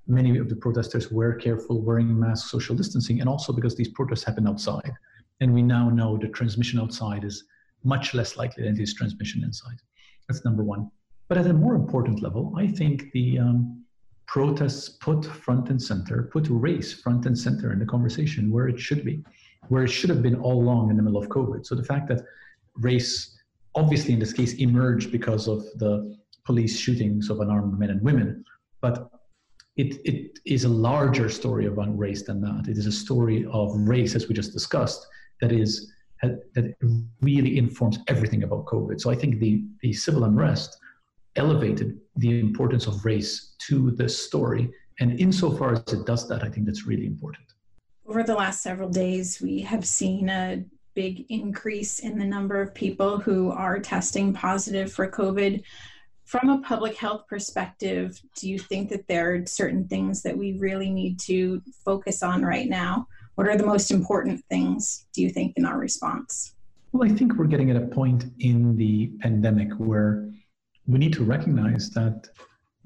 many 0.08 0.38
of 0.38 0.50
the 0.50 0.56
protesters 0.56 1.12
were 1.12 1.36
careful 1.36 1.82
wearing 1.82 2.20
masks, 2.20 2.50
social 2.50 2.76
distancing, 2.76 3.20
and 3.20 3.30
also 3.30 3.54
because 3.54 3.76
these 3.76 3.90
protests 3.90 4.24
happen 4.24 4.48
outside. 4.48 4.92
And 5.42 5.54
we 5.54 5.62
now 5.62 5.90
know 5.90 6.18
the 6.18 6.30
transmission 6.30 6.80
outside 6.80 7.24
is 7.24 7.44
much 7.84 8.14
less 8.14 8.38
likely 8.38 8.64
than 8.64 8.76
this 8.76 8.94
transmission 8.94 9.44
inside. 9.44 9.78
That's 10.28 10.44
number 10.44 10.64
one. 10.64 10.90
But 11.28 11.38
at 11.38 11.48
a 11.48 11.54
more 11.54 11.76
important 11.76 12.22
level, 12.24 12.54
I 12.58 12.68
think 12.68 13.12
the 13.12 13.40
um, 13.40 13.84
protests 14.28 14.90
put 14.90 15.26
front 15.26 15.70
and 15.70 15.82
center, 15.82 16.30
put 16.34 16.48
race 16.50 16.94
front 16.94 17.26
and 17.26 17.38
center 17.38 17.72
in 17.72 17.80
the 17.80 17.86
conversation 17.86 18.52
where 18.52 18.68
it 18.68 18.80
should 18.80 19.06
be, 19.06 19.24
where 19.70 19.84
it 19.84 19.90
should 19.90 20.10
have 20.10 20.22
been 20.22 20.36
all 20.36 20.62
along 20.62 20.90
in 20.90 20.98
the 20.98 21.04
middle 21.04 21.22
of 21.22 21.30
COVID. 21.30 21.66
So 21.66 21.76
the 21.76 21.84
fact 21.84 22.08
that 22.10 22.22
race, 22.76 23.38
obviously 23.76 24.14
in 24.14 24.20
this 24.20 24.34
case, 24.34 24.54
emerged 24.54 25.12
because 25.12 25.48
of 25.48 25.64
the 25.76 26.18
police 26.46 26.80
shootings 26.80 27.30
of 27.30 27.40
unarmed 27.40 27.78
men 27.78 27.90
and 27.90 28.02
women, 28.02 28.44
but 28.82 29.10
it, 29.76 30.00
it 30.06 30.40
is 30.46 30.64
a 30.64 30.70
larger 30.70 31.30
story 31.30 31.68
about 31.68 31.96
race 31.98 32.24
than 32.24 32.42
that. 32.42 32.68
It 32.68 32.78
is 32.78 32.88
a 32.88 32.92
story 32.92 33.46
of 33.52 33.76
race, 33.76 34.16
as 34.16 34.28
we 34.28 34.34
just 34.34 34.54
discussed, 34.54 35.06
that 35.42 35.52
is 35.52 35.92
that 36.24 36.74
really 37.22 37.60
informs 37.60 38.00
everything 38.08 38.42
about 38.42 38.66
COVID. 38.66 39.00
So 39.00 39.12
I 39.12 39.16
think 39.16 39.40
the 39.40 39.64
the 39.82 39.94
civil 39.94 40.24
unrest 40.24 40.78
elevated 41.36 42.00
the 42.16 42.40
importance 42.40 42.88
of 42.88 43.06
race 43.06 43.56
to 43.68 43.92
the 43.92 44.10
story, 44.10 44.72
and 45.00 45.20
insofar 45.20 45.74
as 45.74 45.94
it 45.94 46.08
does 46.08 46.28
that, 46.30 46.44
I 46.44 46.50
think 46.50 46.66
that's 46.66 46.88
really 46.88 47.06
important. 47.06 47.47
Over 48.08 48.24
the 48.24 48.36
last 48.36 48.64
several 48.64 48.90
days, 48.90 49.42
we 49.42 49.62
have 49.62 49.86
seen 49.86 50.30
a 50.30 50.64
big 50.94 51.26
increase 51.30 52.00
in 52.00 52.18
the 52.18 52.26
number 52.26 52.62
of 52.62 52.74
people 52.74 53.20
who 53.20 53.52
are 53.52 53.80
testing 53.80 54.34
positive 54.34 54.92
for 54.92 55.12
COVID 55.12 55.62
from 56.28 56.50
a 56.50 56.60
public 56.60 56.98
health 56.98 57.26
perspective, 57.30 58.22
do 58.36 58.50
you 58.50 58.60
think 58.60 58.90
that 58.90 59.08
there 59.08 59.34
are 59.34 59.46
certain 59.46 59.88
things 59.88 60.22
that 60.24 60.38
we 60.38 60.58
really 60.60 60.90
need 60.90 61.20
to 61.22 61.62
focus 61.86 62.22
on 62.22 62.44
right 62.44 62.68
now? 62.68 63.08
What 63.36 63.48
are 63.48 63.58
the 63.58 63.66
most 63.66 63.92
important 63.92 64.44
things, 64.50 65.06
do 65.14 65.22
you 65.22 65.30
think, 65.30 65.54
in 65.56 65.66
our 65.66 65.78
response? 65.80 66.54
Well, 66.92 67.10
I 67.10 67.14
think 67.14 67.36
we're 67.36 67.46
getting 67.46 67.72
at 67.72 67.78
a 67.78 67.88
point 67.88 68.26
in 68.40 68.76
the 68.76 69.12
pandemic 69.22 69.72
where 69.76 70.30
we 70.86 71.00
need 71.00 71.14
to 71.14 71.24
recognize 71.24 71.92
that 71.92 72.28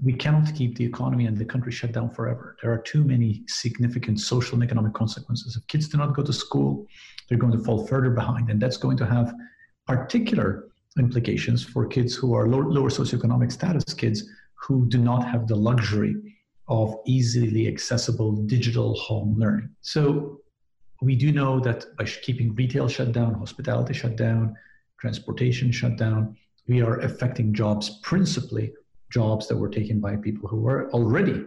we 0.03 0.13
cannot 0.13 0.53
keep 0.55 0.75
the 0.75 0.85
economy 0.85 1.27
and 1.27 1.37
the 1.37 1.45
country 1.45 1.71
shut 1.71 1.91
down 1.91 2.09
forever. 2.09 2.57
There 2.61 2.71
are 2.71 2.79
too 2.79 3.03
many 3.03 3.43
significant 3.47 4.19
social 4.19 4.55
and 4.55 4.63
economic 4.63 4.93
consequences. 4.93 5.55
If 5.55 5.67
kids 5.67 5.87
do 5.87 5.97
not 5.97 6.15
go 6.15 6.23
to 6.23 6.33
school, 6.33 6.87
they're 7.29 7.37
going 7.37 7.53
to 7.53 7.63
fall 7.63 7.85
further 7.85 8.09
behind, 8.09 8.49
and 8.49 8.59
that's 8.59 8.77
going 8.77 8.97
to 8.97 9.05
have 9.05 9.33
particular 9.87 10.69
implications 10.97 11.63
for 11.63 11.85
kids 11.85 12.15
who 12.15 12.33
are 12.33 12.47
low, 12.47 12.59
lower 12.59 12.89
socioeconomic 12.89 13.51
status 13.51 13.93
kids 13.93 14.23
who 14.55 14.87
do 14.87 14.97
not 14.97 15.25
have 15.27 15.47
the 15.47 15.55
luxury 15.55 16.15
of 16.67 16.95
easily 17.05 17.67
accessible 17.67 18.31
digital 18.33 18.95
home 18.95 19.35
learning. 19.37 19.69
So 19.81 20.39
we 21.01 21.15
do 21.15 21.31
know 21.31 21.59
that 21.59 21.85
by 21.97 22.05
keeping 22.05 22.55
retail 22.55 22.87
shut 22.87 23.11
down, 23.11 23.35
hospitality 23.35 23.93
shut 23.93 24.15
down, 24.15 24.55
transportation 24.99 25.71
shut 25.71 25.97
down, 25.97 26.37
we 26.67 26.81
are 26.81 26.99
affecting 26.99 27.53
jobs, 27.53 27.99
principally 28.03 28.71
jobs 29.11 29.47
that 29.47 29.57
were 29.57 29.69
taken 29.69 29.99
by 29.99 30.15
people 30.15 30.47
who 30.49 30.61
were 30.61 30.89
already 30.91 31.45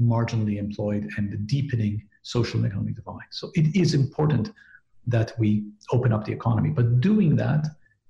marginally 0.00 0.58
employed 0.58 1.08
and 1.16 1.46
deepening 1.46 2.02
social 2.22 2.58
and 2.58 2.66
economic 2.66 2.96
divide. 2.96 3.30
So 3.30 3.50
it 3.54 3.76
is 3.76 3.94
important 3.94 4.52
that 5.06 5.32
we 5.38 5.64
open 5.92 6.12
up 6.12 6.24
the 6.24 6.32
economy, 6.32 6.70
but 6.70 7.00
doing 7.00 7.36
that 7.36 7.66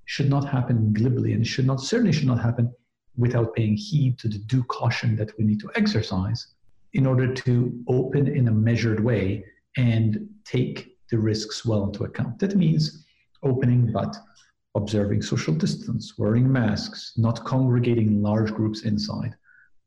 should 0.07 0.29
not 0.29 0.49
happen 0.49 0.93
glibly 0.93 1.33
and 1.33 1.47
should 1.47 1.67
not 1.67 1.81
certainly 1.81 2.13
should 2.13 2.27
not 2.27 2.41
happen 2.41 2.73
without 3.17 3.55
paying 3.55 3.77
heed 3.77 4.19
to 4.19 4.29
the 4.29 4.39
due 4.39 4.65
caution 4.65 5.17
that 5.17 5.37
we 5.39 5.45
need 5.45 5.61
to 5.61 5.71
exercise 5.75 6.55
in 6.95 7.07
order 7.07 7.33
to 7.33 7.79
open 7.89 8.27
in 8.27 8.49
a 8.49 8.51
measured 8.51 9.01
way 9.05 9.45
and 9.77 10.29
take 10.45 10.97
the 11.11 11.19
risks 11.19 11.65
well 11.65 11.85
into 11.85 12.05
account. 12.05 12.39
That 12.39 12.57
means 12.57 13.05
opening 13.43 13.93
but 13.93 14.17
observing 14.75 15.23
social 15.23 15.55
distance, 15.55 16.19
wearing 16.19 16.51
masks, 16.51 17.13
not 17.17 17.45
congregating 17.45 18.09
in 18.09 18.23
large 18.23 18.53
groups 18.53 18.83
inside. 18.83 19.35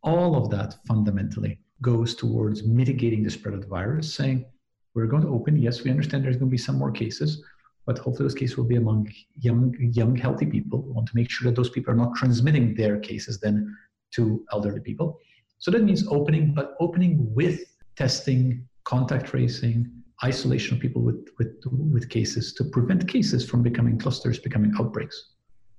All 0.04 0.36
of 0.36 0.50
that 0.50 0.76
fundamentally 0.88 1.60
goes 1.82 2.16
towards 2.16 2.64
mitigating 2.64 3.24
the 3.24 3.30
spread 3.30 3.54
of 3.54 3.62
the 3.62 3.68
virus, 3.68 4.14
saying, 4.14 4.46
we're 4.94 5.08
going 5.08 5.22
to 5.24 5.30
open. 5.30 5.56
Yes, 5.56 5.84
we 5.84 5.92
understand 5.92 6.24
there's 6.24 6.38
going 6.38 6.50
to 6.50 6.52
be 6.52 6.58
some 6.58 6.78
more 6.78 6.92
cases, 6.92 7.44
but 7.86 7.98
hopefully 7.98 8.26
those 8.26 8.36
cases 8.36 8.58
will 8.58 8.66
be 8.66 8.76
among 8.76 9.12
young, 9.40 9.76
young, 9.80 10.16
healthy 10.16 10.46
people. 10.46 10.82
We 10.82 10.92
want 10.92 11.08
to 11.08 11.16
make 11.16 11.30
sure 11.30 11.50
that 11.50 11.56
those 11.56 11.70
people 11.70 11.94
are 11.94 11.98
not 11.98 12.16
transmitting 12.16 12.76
their 12.76 13.00
cases 13.00 13.40
then 13.40 13.76
to 14.16 14.46
elderly 14.52 14.82
people. 14.82 15.20
So 15.60 15.72
that 15.72 15.84
means 15.84 16.06
opening, 16.08 16.54
but 16.54 16.76
opening 16.80 17.34
with 17.34 17.62
testing, 17.96 18.68
contact 18.84 19.28
tracing, 19.28 19.90
isolation 20.24 20.76
of 20.76 20.82
people 20.82 21.02
with, 21.02 21.28
with, 21.38 21.62
with 21.66 22.10
cases 22.10 22.54
to 22.54 22.64
prevent 22.64 23.08
cases 23.08 23.48
from 23.48 23.62
becoming 23.62 23.98
clusters, 23.98 24.40
becoming 24.40 24.74
outbreaks. 24.80 25.32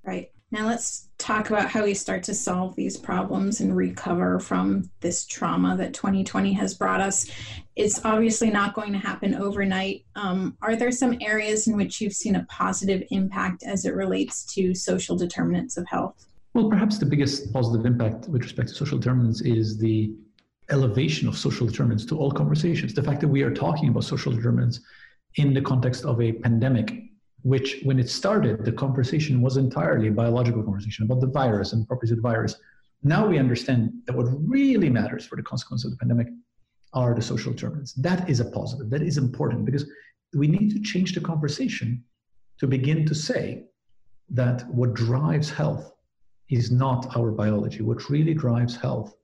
Right. 0.05 0.31
Now 0.53 0.67
let's 0.67 1.09
talk 1.17 1.49
about 1.49 1.71
how 1.71 1.85
we 1.85 1.95
start 1.95 2.23
to 2.25 2.35
solve 2.35 2.77
these 2.77 2.99
problems 2.99 3.61
and 3.61 3.75
recover 3.75 4.39
from 4.39 4.91
this 5.01 5.25
trauma 5.25 5.77
that 5.79 5.95
2020 5.95 6.53
has 6.53 6.75
brought 6.75 7.01
us. 7.01 7.27
It's 7.75 8.05
obviously 8.05 8.51
not 8.51 8.75
going 8.75 8.93
to 8.93 8.99
happen 8.99 9.35
overnight. 9.35 10.05
Um, 10.15 10.59
are 10.61 10.77
there 10.77 10.93
some 10.93 11.17
areas 11.23 11.69
in 11.69 11.77
which 11.77 12.03
you've 12.03 12.13
seen 12.13 12.37
a 12.37 12.45
positive 12.51 13.03
impact 13.11 13.63
as 13.63 13.87
it 13.87 13.95
relates 13.95 14.45
to 14.55 14.75
social 14.75 15.17
determinants 15.17 15.79
of 15.79 15.87
health? 15.89 16.27
Well, 16.53 16.69
perhaps 16.69 16.99
the 16.99 17.07
biggest 17.07 17.51
positive 17.51 17.87
impact 17.87 18.29
with 18.29 18.43
respect 18.43 18.69
to 18.69 18.75
social 18.75 18.99
determinants 18.99 19.41
is 19.41 19.79
the 19.79 20.15
elevation 20.73 21.29
of 21.29 21.37
social 21.37 21.67
determinants 21.67 22.05
to 22.07 22.19
all 22.19 22.33
conversations. 22.33 22.95
The 22.95 23.03
fact 23.03 23.21
that 23.21 23.29
we 23.29 23.43
are 23.43 23.55
talking 23.55 23.89
about 23.91 24.05
social 24.05 24.33
determinants 24.33 24.81
in 25.37 25.55
the 25.55 25.61
context 25.61 26.05
of 26.05 26.21
a 26.21 26.33
pandemic 26.33 27.03
which 27.43 27.81
when 27.83 27.99
it 27.99 28.09
started, 28.09 28.65
the 28.65 28.73
conversation 28.73 29.43
was 29.43 29.57
entirely 29.57 30.09
a 30.09 30.13
biological 30.13 30.63
conversation 30.63 31.05
about 31.05 31.21
the 31.21 31.27
virus 31.27 31.73
and 31.73 31.87
properties 31.87 32.13
of 32.13 32.19
the 32.19 32.23
virus. 32.23 32.57
Now 33.03 33.27
we 33.27 33.39
understand 33.39 33.93
that 34.07 34.17
what 34.17 34.29
really 34.49 34.89
matters 34.89 35.27
for 35.27 35.37
the 35.37 35.43
consequence 35.43 35.85
of 35.85 35.91
the 35.91 35.97
pandemic 35.97 36.29
are 36.93 37.15
the 37.15 37.23
social 37.23 37.53
determinants. 37.53 37.95
That 37.95 38.29
is 38.31 38.39
a 38.39 38.45
positive. 38.45 38.91
That 38.91 39.03
is 39.03 39.19
important 39.19 39.65
because 39.65 39.87
we 40.35 40.47
need 40.47 40.71
to 40.71 40.81
change 40.81 41.15
the 41.15 41.21
conversation 41.21 42.05
to 42.59 42.67
begin 42.67 43.05
to 43.07 43.15
say 43.15 43.65
that 44.31 44.69
what 44.69 44.95
drives 44.95 45.51
health 45.51 45.93
is 46.49 46.71
not 46.71 47.17
our 47.17 47.33
biology. 47.33 47.83
What 47.83 48.09
really 48.09 48.35
drives 48.35 48.77
health 48.77 49.15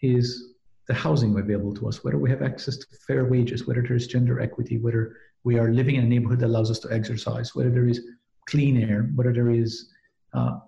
is 0.00 0.53
the 0.86 0.94
housing 0.94 1.38
available 1.38 1.74
to 1.74 1.88
us, 1.88 2.04
whether 2.04 2.18
we 2.18 2.30
have 2.30 2.42
access 2.42 2.76
to 2.76 2.86
fair 3.06 3.24
wages, 3.24 3.66
whether 3.66 3.82
there's 3.82 4.06
gender 4.06 4.40
equity, 4.40 4.78
whether 4.78 5.16
we 5.44 5.58
are 5.58 5.72
living 5.72 5.96
in 5.96 6.04
a 6.04 6.08
neighborhood 6.08 6.40
that 6.40 6.46
allows 6.46 6.70
us 6.70 6.78
to 6.80 6.92
exercise, 6.92 7.54
whether 7.54 7.70
there 7.70 7.88
is 7.88 8.00
clean 8.48 8.82
air, 8.82 9.10
whether 9.14 9.32
there 9.32 9.50
is 9.50 9.90
uh, 10.34 10.58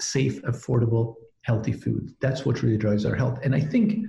safe, 0.00 0.42
affordable, 0.42 1.14
healthy 1.42 1.72
food. 1.72 2.14
That's 2.20 2.44
what 2.44 2.62
really 2.62 2.76
drives 2.76 3.04
our 3.06 3.14
health. 3.14 3.38
And 3.42 3.54
I 3.54 3.60
think 3.60 4.06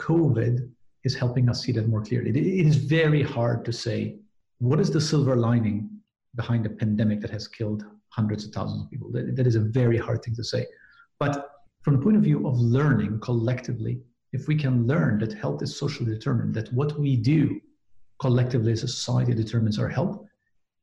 COVID 0.00 0.68
is 1.04 1.14
helping 1.14 1.48
us 1.48 1.62
see 1.62 1.72
that 1.72 1.88
more 1.88 2.02
clearly. 2.02 2.30
it 2.30 2.66
is 2.66 2.76
very 2.76 3.22
hard 3.22 3.64
to 3.64 3.72
say 3.72 4.18
what 4.58 4.80
is 4.80 4.90
the 4.90 5.00
silver 5.00 5.36
lining 5.36 5.88
behind 6.34 6.66
a 6.66 6.70
pandemic 6.70 7.20
that 7.20 7.30
has 7.30 7.46
killed 7.48 7.84
hundreds 8.10 8.44
of 8.44 8.52
thousands 8.52 8.82
of 8.82 8.90
people. 8.90 9.10
that, 9.12 9.36
that 9.36 9.46
is 9.46 9.54
a 9.54 9.60
very 9.60 9.96
hard 9.96 10.22
thing 10.22 10.34
to 10.34 10.44
say. 10.44 10.66
But 11.20 11.50
from 11.82 11.96
the 11.96 12.02
point 12.02 12.16
of 12.16 12.22
view 12.22 12.46
of 12.46 12.58
learning 12.58 13.20
collectively, 13.20 14.00
if 14.32 14.46
we 14.46 14.54
can 14.54 14.86
learn 14.86 15.18
that 15.20 15.32
health 15.32 15.62
is 15.62 15.76
socially 15.76 16.12
determined, 16.12 16.54
that 16.54 16.72
what 16.72 16.98
we 16.98 17.16
do 17.16 17.60
collectively 18.20 18.72
as 18.72 18.82
a 18.82 18.88
society 18.88 19.34
determines 19.34 19.78
our 19.78 19.88
health, 19.88 20.24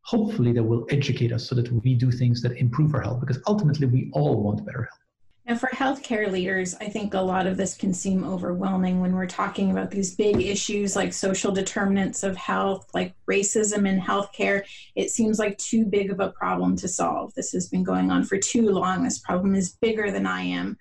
hopefully 0.01 0.53
that 0.53 0.63
will 0.63 0.85
educate 0.89 1.31
us 1.31 1.47
so 1.47 1.55
that 1.55 1.71
we 1.83 1.95
do 1.95 2.11
things 2.11 2.41
that 2.41 2.57
improve 2.57 2.93
our 2.93 3.01
health 3.01 3.19
because 3.19 3.39
ultimately 3.47 3.87
we 3.87 4.09
all 4.13 4.41
want 4.41 4.65
better 4.65 4.83
health. 4.83 4.99
Now, 5.47 5.55
for 5.55 5.69
healthcare 5.69 6.31
leaders, 6.31 6.73
I 6.81 6.89
think 6.89 7.13
a 7.13 7.21
lot 7.21 7.45
of 7.45 7.55
this 7.55 7.77
can 7.77 7.93
seem 7.93 8.23
overwhelming 8.23 8.99
when 8.99 9.13
we're 9.13 9.27
talking 9.27 9.69
about 9.69 9.91
these 9.91 10.15
big 10.15 10.41
issues 10.41 10.95
like 10.95 11.13
social 11.13 11.51
determinants 11.51 12.23
of 12.23 12.35
health, 12.35 12.89
like 12.95 13.13
racism 13.29 13.87
in 13.87 14.01
healthcare. 14.01 14.63
It 14.95 15.11
seems 15.11 15.37
like 15.37 15.59
too 15.59 15.85
big 15.85 16.09
of 16.09 16.19
a 16.19 16.31
problem 16.31 16.75
to 16.77 16.87
solve. 16.87 17.31
This 17.35 17.51
has 17.51 17.69
been 17.69 17.83
going 17.83 18.09
on 18.09 18.23
for 18.23 18.39
too 18.39 18.69
long. 18.69 19.03
This 19.03 19.19
problem 19.19 19.53
is 19.53 19.77
bigger 19.81 20.09
than 20.09 20.25
I 20.25 20.41
am. 20.41 20.77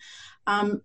Um, 0.47 0.81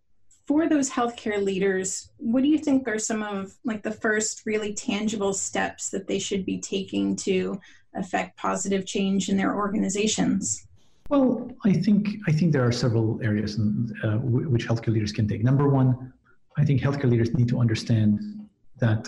for 0.49 0.67
those 0.67 0.89
healthcare 0.89 1.39
leaders, 1.43 2.09
what 2.17 2.41
do 2.41 2.49
you 2.49 2.57
think 2.57 2.87
are 2.87 2.97
some 2.97 3.21
of 3.21 3.53
like 3.65 3.83
the 3.83 3.91
first 3.91 4.47
really 4.47 4.73
tangible 4.73 5.31
steps 5.31 5.91
that 5.91 6.07
they 6.07 6.17
should 6.17 6.43
be 6.43 6.57
taking 6.59 7.15
to 7.15 7.61
affect 7.93 8.35
positive 8.35 8.83
change 8.83 9.29
in 9.29 9.37
their 9.37 9.55
organizations? 9.55 10.65
Well, 11.07 11.51
I 11.63 11.73
think 11.73 12.01
I 12.27 12.31
think 12.31 12.51
there 12.51 12.65
are 12.65 12.71
several 12.71 13.19
areas 13.21 13.59
in, 13.59 13.93
uh, 14.03 14.17
which 14.53 14.67
healthcare 14.67 14.93
leaders 14.95 15.11
can 15.11 15.27
take. 15.27 15.43
Number 15.43 15.69
one, 15.69 16.11
I 16.57 16.65
think 16.65 16.81
healthcare 16.81 17.11
leaders 17.13 17.31
need 17.35 17.49
to 17.49 17.59
understand 17.59 18.19
that 18.79 19.07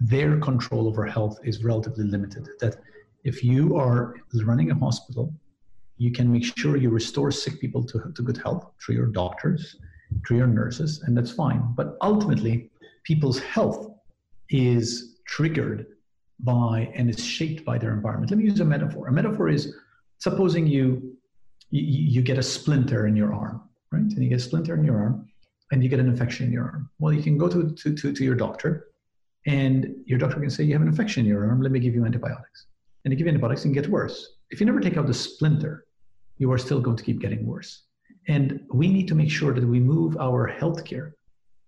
their 0.00 0.38
control 0.38 0.86
over 0.86 1.06
health 1.06 1.38
is 1.44 1.64
relatively 1.64 2.04
limited. 2.04 2.46
That 2.60 2.76
if 3.24 3.42
you 3.42 3.78
are 3.84 4.16
running 4.50 4.70
a 4.70 4.74
hospital, 4.74 5.32
you 5.96 6.10
can 6.12 6.30
make 6.30 6.44
sure 6.58 6.76
you 6.76 6.90
restore 6.90 7.30
sick 7.30 7.58
people 7.58 7.82
to, 7.84 8.12
to 8.14 8.22
good 8.22 8.36
health 8.36 8.70
through 8.80 8.96
your 8.96 9.06
doctors, 9.06 9.76
through 10.26 10.38
your 10.38 10.46
nurses, 10.46 11.02
and 11.04 11.16
that's 11.16 11.30
fine. 11.30 11.62
But 11.76 11.96
ultimately, 12.00 12.70
people's 13.04 13.38
health 13.38 13.90
is 14.50 15.16
triggered 15.26 15.86
by 16.40 16.90
and 16.94 17.10
is 17.10 17.24
shaped 17.24 17.64
by 17.64 17.78
their 17.78 17.92
environment. 17.92 18.30
Let 18.30 18.38
me 18.38 18.44
use 18.44 18.60
a 18.60 18.64
metaphor. 18.64 19.08
A 19.08 19.12
metaphor 19.12 19.48
is 19.48 19.74
supposing 20.18 20.66
you 20.66 21.18
you, 21.70 21.82
you 21.82 22.22
get 22.22 22.38
a 22.38 22.42
splinter 22.42 23.06
in 23.06 23.16
your 23.16 23.34
arm, 23.34 23.62
right? 23.90 24.00
And 24.00 24.22
you 24.22 24.28
get 24.28 24.40
a 24.40 24.42
splinter 24.42 24.74
in 24.74 24.84
your 24.84 24.98
arm 24.98 25.28
and 25.72 25.82
you 25.82 25.88
get 25.88 26.00
an 26.00 26.08
infection 26.08 26.46
in 26.46 26.52
your 26.52 26.64
arm. 26.64 26.90
Well, 26.98 27.12
you 27.12 27.22
can 27.22 27.36
go 27.36 27.48
to, 27.48 27.70
to, 27.70 27.94
to, 27.94 28.12
to 28.12 28.24
your 28.24 28.34
doctor 28.34 28.88
and 29.46 29.94
your 30.06 30.18
doctor 30.18 30.40
can 30.40 30.50
say, 30.50 30.64
You 30.64 30.72
have 30.72 30.82
an 30.82 30.88
infection 30.88 31.24
in 31.24 31.28
your 31.28 31.46
arm, 31.48 31.62
let 31.62 31.72
me 31.72 31.80
give 31.80 31.94
you 31.94 32.04
antibiotics. 32.04 32.66
And 33.04 33.12
they 33.12 33.16
give 33.16 33.26
you 33.26 33.30
antibiotics 33.30 33.64
and 33.64 33.74
get 33.74 33.88
worse. 33.88 34.36
If 34.50 34.60
you 34.60 34.66
never 34.66 34.80
take 34.80 34.96
out 34.96 35.06
the 35.06 35.14
splinter, 35.14 35.86
you 36.38 36.50
are 36.52 36.58
still 36.58 36.80
going 36.80 36.96
to 36.96 37.04
keep 37.04 37.20
getting 37.20 37.46
worse. 37.46 37.82
And 38.28 38.60
we 38.70 38.88
need 38.88 39.08
to 39.08 39.14
make 39.14 39.30
sure 39.30 39.54
that 39.54 39.66
we 39.66 39.80
move 39.80 40.16
our 40.18 40.52
healthcare 40.60 41.12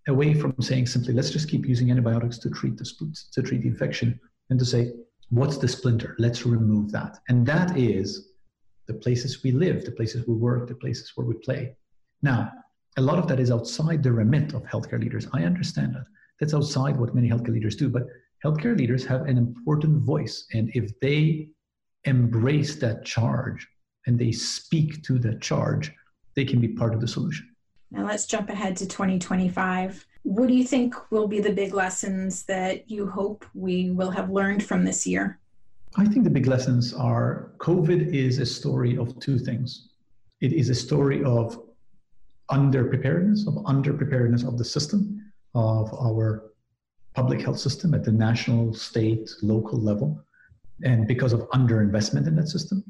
away 0.09 0.35
from 0.35 0.55
saying 0.61 0.87
simply, 0.87 1.14
let's 1.14 1.31
just 1.31 1.49
keep 1.49 1.67
using 1.67 1.90
antibiotics 1.90 2.38
to 2.38 2.50
treat 2.50 2.76
the 2.76 2.85
to 3.33 3.43
treat 3.43 3.62
the 3.62 3.69
infection, 3.69 4.21
and 4.50 4.59
to 4.59 4.64
say, 4.64 4.93
what's 5.31 5.57
the 5.57 5.69
splinter? 5.69 6.17
Let's 6.19 6.45
remove 6.45 6.93
that. 6.93 7.19
And 7.29 7.47
that 7.47 7.79
is 7.79 8.29
the 8.87 8.95
places 8.95 9.43
we 9.43 9.52
live, 9.52 9.85
the 9.85 9.93
places 9.93 10.26
we 10.26 10.35
work, 10.35 10.69
the 10.69 10.75
places 10.75 11.12
where 11.14 11.26
we 11.26 11.35
play. 11.35 11.76
Now, 12.23 12.52
a 12.97 13.00
lot 13.00 13.19
of 13.19 13.29
that 13.29 13.40
is 13.40 13.50
outside 13.50 14.02
the 14.02 14.12
remit 14.12 14.52
of 14.52 14.64
healthcare 14.64 15.00
leaders. 15.00 15.29
I 15.33 15.45
understand 15.45 15.95
that. 15.95 16.07
That's 16.40 16.55
outside 16.55 16.99
what 16.99 17.14
many 17.14 17.31
healthcare 17.31 17.52
leaders 17.52 17.76
do, 17.76 17.88
but 17.88 18.07
healthcare 18.45 18.76
leaders 18.76 19.05
have 19.07 19.23
an 19.23 19.38
important 19.38 20.02
voice. 20.02 20.47
And 20.52 20.71
if 20.75 20.99
they 21.00 21.50
embrace 22.05 22.76
that 22.76 23.05
charge 23.05 23.67
and 24.07 24.19
they 24.19 24.33
speak 24.33 25.02
to 25.05 25.19
that 25.21 25.40
charge, 25.40 25.93
they 26.35 26.45
can 26.45 26.61
be 26.61 26.69
part 26.69 26.95
of 26.95 27.01
the 27.01 27.09
solution. 27.09 27.49
Now 27.91 28.07
let's 28.07 28.27
jump 28.27 28.51
ahead 28.51 28.77
to 28.79 28.87
2025. 28.87 30.07
What 30.23 30.49
do 30.49 30.55
you 30.55 30.65
think 30.65 30.95
will 31.11 31.27
be 31.27 31.41
the 31.41 31.53
big 31.53 31.75
lessons 31.75 32.45
that 32.45 32.91
you 32.91 33.07
hope 33.07 33.45
we 33.55 33.91
will 33.91 34.11
have 34.11 34.31
learned 34.31 34.63
from 34.63 34.85
this 34.85 35.07
year? 35.07 35.39
I 35.97 36.05
think 36.05 36.25
the 36.25 36.31
big 36.31 36.47
lessons 36.47 36.95
are 36.95 37.53
COVID 37.59 38.15
is 38.15 38.39
a 38.39 38.47
story 38.47 38.97
of 38.97 39.19
two 39.19 39.39
things. 39.39 39.89
It 40.41 40.53
is 40.53 40.69
a 40.69 40.75
story 40.75 41.25
of 41.25 41.61
underpreparedness, 42.51 43.47
of 43.49 43.55
underpreparedness 43.65 44.47
of 44.47 44.57
the 44.57 44.65
system, 44.65 45.33
of 45.55 45.93
our 45.95 46.53
public 47.15 47.41
health 47.41 47.59
system 47.59 47.93
at 47.95 48.05
the 48.05 48.13
national, 48.13 48.73
state, 48.73 49.31
local 49.43 49.81
level, 49.81 50.25
and 50.85 51.09
because 51.09 51.33
of 51.33 51.41
underinvestment 51.51 52.27
in 52.29 52.37
that 52.37 52.49
system. 52.49 52.85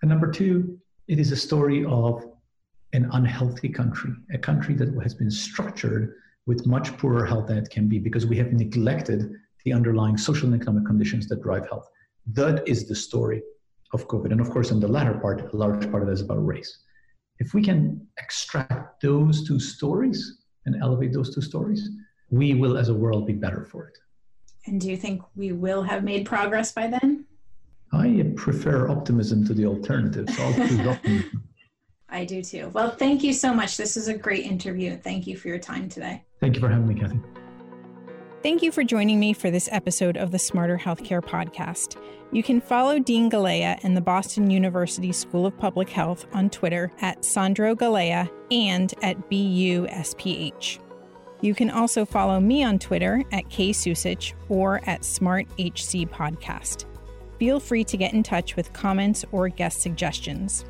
And 0.00 0.08
number 0.08 0.30
two, 0.30 0.78
it 1.08 1.18
is 1.18 1.30
a 1.32 1.36
story 1.36 1.84
of 1.84 2.24
an 2.92 3.08
unhealthy 3.12 3.68
country, 3.68 4.12
a 4.32 4.38
country 4.38 4.74
that 4.74 4.88
has 5.02 5.14
been 5.14 5.30
structured 5.30 6.14
with 6.46 6.66
much 6.66 6.96
poorer 6.98 7.26
health 7.26 7.48
than 7.48 7.58
it 7.58 7.70
can 7.70 7.88
be 7.88 7.98
because 7.98 8.26
we 8.26 8.36
have 8.36 8.52
neglected 8.52 9.32
the 9.64 9.72
underlying 9.72 10.16
social 10.16 10.46
and 10.46 10.60
economic 10.60 10.86
conditions 10.86 11.26
that 11.28 11.42
drive 11.42 11.68
health. 11.68 11.88
That 12.32 12.66
is 12.68 12.88
the 12.88 12.94
story 12.94 13.42
of 13.92 14.06
COVID. 14.08 14.30
And 14.30 14.40
of 14.40 14.50
course, 14.50 14.70
in 14.70 14.80
the 14.80 14.88
latter 14.88 15.14
part, 15.14 15.52
a 15.52 15.56
large 15.56 15.90
part 15.90 16.02
of 16.02 16.08
that 16.08 16.14
is 16.14 16.20
about 16.20 16.44
race. 16.46 16.84
If 17.38 17.52
we 17.52 17.62
can 17.62 18.06
extract 18.18 19.02
those 19.02 19.46
two 19.46 19.60
stories 19.60 20.38
and 20.64 20.76
elevate 20.80 21.12
those 21.12 21.34
two 21.34 21.40
stories, 21.40 21.88
we 22.30 22.54
will 22.54 22.76
as 22.78 22.88
a 22.88 22.94
world 22.94 23.26
be 23.26 23.32
better 23.32 23.64
for 23.64 23.86
it. 23.88 23.98
And 24.66 24.80
do 24.80 24.88
you 24.88 24.96
think 24.96 25.22
we 25.34 25.52
will 25.52 25.82
have 25.82 26.02
made 26.02 26.26
progress 26.26 26.72
by 26.72 26.88
then? 26.88 27.26
I 27.92 28.32
prefer 28.36 28.88
optimism 28.88 29.46
to 29.46 29.54
the 29.54 29.66
alternative. 29.66 30.28
I 32.08 32.24
do 32.24 32.42
too. 32.42 32.68
Well, 32.72 32.90
thank 32.90 33.22
you 33.22 33.32
so 33.32 33.52
much. 33.52 33.76
This 33.76 33.96
is 33.96 34.08
a 34.08 34.16
great 34.16 34.46
interview. 34.46 34.96
Thank 34.96 35.26
you 35.26 35.36
for 35.36 35.48
your 35.48 35.58
time 35.58 35.88
today. 35.88 36.22
Thank 36.40 36.54
you 36.54 36.60
for 36.60 36.68
having 36.68 36.86
me, 36.86 36.94
Kathy. 36.94 37.20
Thank 38.42 38.62
you 38.62 38.70
for 38.70 38.84
joining 38.84 39.18
me 39.18 39.32
for 39.32 39.50
this 39.50 39.68
episode 39.72 40.16
of 40.16 40.30
the 40.30 40.38
Smarter 40.38 40.78
Healthcare 40.78 41.20
Podcast. 41.20 42.00
You 42.30 42.42
can 42.42 42.60
follow 42.60 42.98
Dean 43.00 43.28
Galea 43.28 43.80
and 43.82 43.96
the 43.96 44.00
Boston 44.00 44.50
University 44.50 45.10
School 45.10 45.46
of 45.46 45.58
Public 45.58 45.88
Health 45.88 46.26
on 46.32 46.50
Twitter 46.50 46.92
at 47.00 47.24
Sandro 47.24 47.74
Galea 47.74 48.30
and 48.52 48.94
at 49.02 49.28
BUSPH. 49.28 50.78
You 51.40 51.54
can 51.54 51.70
also 51.70 52.04
follow 52.04 52.38
me 52.38 52.62
on 52.62 52.78
Twitter 52.78 53.22
at 53.32 53.48
KSusich 53.48 54.34
or 54.48 54.80
at 54.88 55.02
SmartHC 55.02 56.08
Podcast. 56.08 56.84
Feel 57.38 57.58
free 57.58 57.84
to 57.84 57.96
get 57.96 58.14
in 58.14 58.22
touch 58.22 58.54
with 58.54 58.72
comments 58.72 59.24
or 59.32 59.48
guest 59.48 59.80
suggestions. 59.80 60.64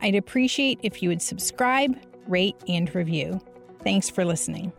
I'd 0.00 0.14
appreciate 0.14 0.80
if 0.82 1.02
you 1.02 1.10
would 1.10 1.22
subscribe, 1.22 1.96
rate, 2.26 2.56
and 2.68 2.94
review. 2.94 3.40
Thanks 3.82 4.08
for 4.08 4.24
listening. 4.24 4.72